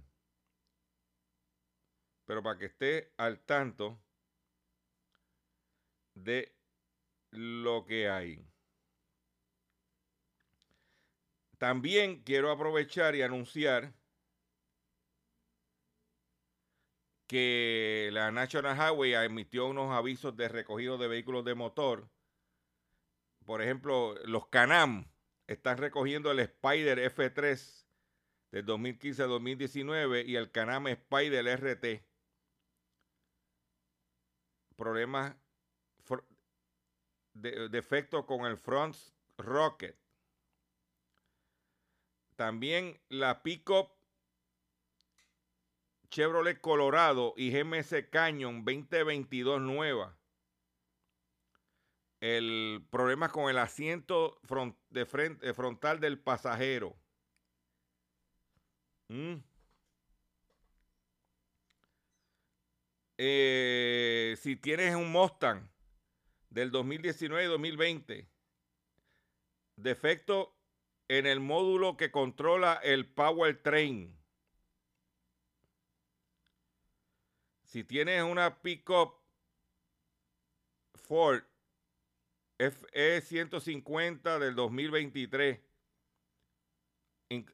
[2.24, 4.01] Pero para que estés al tanto
[6.14, 6.57] de
[7.30, 8.53] lo que hay.
[11.64, 13.94] También quiero aprovechar y anunciar
[17.26, 22.10] que la National Highway emitió unos avisos de recogido de vehículos de motor.
[23.46, 25.10] Por ejemplo, los Canam
[25.46, 27.86] están recogiendo el Spider F3
[28.50, 32.04] del 2015 a 2019 y el Canam Spider RT.
[34.76, 35.34] Problemas,
[37.32, 38.96] de, defecto con el front
[39.38, 40.03] rocket
[42.37, 43.95] También la Pickup
[46.11, 50.16] Chevrolet Colorado y GMC Canyon 2022 nueva.
[52.20, 54.41] El problema con el asiento
[54.91, 56.97] de frente, eh, frontal del pasajero.
[59.09, 59.35] Mm.
[63.18, 65.68] Eh, si tienes un Mustang
[66.49, 68.28] del 2019 y 2020,
[69.76, 70.53] defecto
[71.09, 74.16] en el módulo que controla el powertrain.
[77.64, 79.20] Si tienes una pickup
[80.94, 81.44] Ford
[82.59, 85.61] FE150 del 2023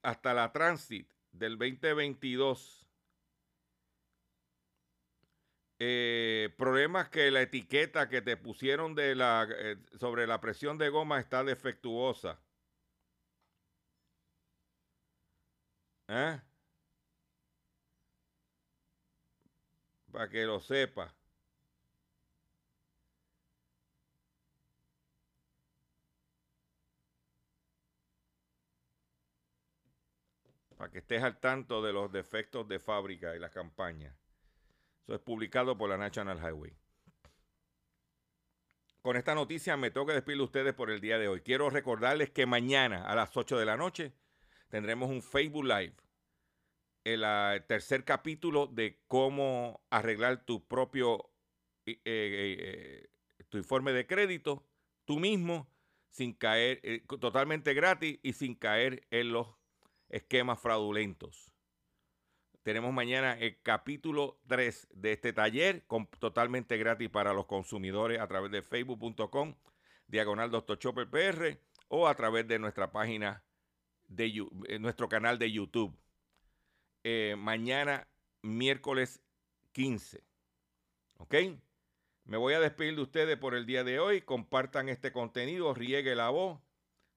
[0.02, 2.86] hasta la Transit del 2022.
[5.82, 11.42] Eh, problemas que la etiqueta que te pusieron eh, sobre la presión de goma está
[11.42, 12.38] defectuosa.
[16.10, 16.40] ¿Eh?
[20.10, 21.14] Para que lo sepa.
[30.76, 34.16] Para que estés al tanto de los defectos de fábrica y la campaña.
[35.04, 36.76] Eso es publicado por la National Highway.
[39.00, 41.40] Con esta noticia me toca despedir ustedes por el día de hoy.
[41.42, 44.12] Quiero recordarles que mañana a las 8 de la noche
[44.70, 45.94] tendremos un Facebook Live.
[47.04, 51.30] El, ah, tercer capítulo de cómo arreglar tu propio
[51.86, 53.08] eh, eh,
[53.38, 54.66] eh, tu informe de crédito
[55.04, 55.68] tú mismo
[56.10, 56.80] sin caer
[57.20, 59.48] totalmente gratis y sin caer en los
[60.08, 61.50] esquemas fraudulentos.
[62.62, 65.84] Tenemos mañana el capítulo 3 de este taller
[66.18, 69.54] totalmente gratis para los consumidores a través de facebook.com
[70.06, 70.78] diagonal Dr.
[70.78, 71.58] Chopper PR
[71.88, 73.42] o a través de nuestra página
[74.10, 74.26] de
[74.68, 75.96] eh, nuestro canal de YouTube.
[77.04, 78.06] Eh, mañana,
[78.42, 79.22] miércoles
[79.72, 80.22] 15.
[81.18, 81.34] ¿Ok?
[82.24, 84.20] Me voy a despedir de ustedes por el día de hoy.
[84.20, 86.60] Compartan este contenido, riegue la voz.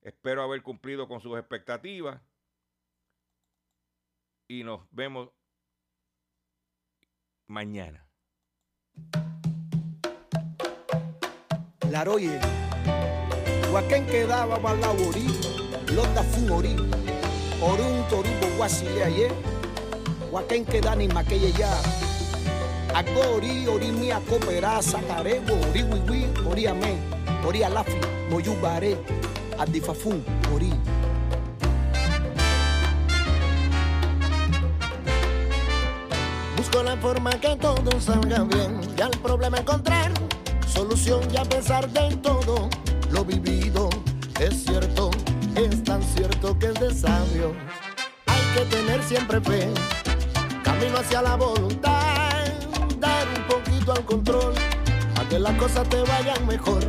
[0.02, 2.22] Espero haber cumplido con sus expectativas.
[4.48, 5.30] Y nos vemos
[7.48, 8.08] mañana.
[11.90, 12.40] Laroye,
[13.72, 15.43] Huaquén quedaba balaborí
[15.96, 16.76] londa fun ori
[17.62, 19.32] orun torubo wasile aye
[20.32, 21.70] waken kedani makeye ya
[22.96, 26.98] agori ori mi akopera sakarebo ori wiwi ori ame
[27.48, 27.98] ori alafi
[28.30, 28.98] moyubare
[29.60, 30.24] adifafun
[30.56, 30.74] ori.
[36.58, 40.12] Busco la forma que todo salga bien y al problema encontrar
[40.68, 42.70] solución y a pesar de todo
[43.12, 43.90] lo vivido
[44.40, 45.12] es cierto
[45.66, 47.54] es tan cierto que es de sabio.
[48.28, 49.70] Hay que tener siempre fe,
[50.64, 52.32] camino hacia la voluntad,
[53.00, 54.54] dar un poquito al control,
[55.20, 56.84] a que las cosas te vayan mejor.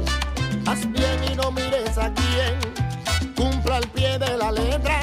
[0.67, 2.59] Haz bien y no mires a quién,
[3.37, 5.01] cumpla al pie de la letra,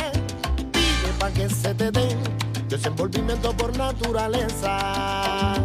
[0.71, 2.17] pide para que se te dé
[2.67, 5.55] desenvolvimiento por naturaleza.